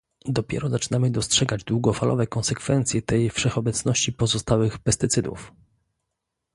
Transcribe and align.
Dopiero 0.25 0.69
zaczynamy 0.69 1.11
dostrzegać 1.11 1.63
długofalowe 1.63 2.27
konsekwencje 2.27 3.01
tej 3.01 3.29
wszechobecności 3.29 4.13
pozostałości 4.13 4.79
pestycydów 4.79 5.51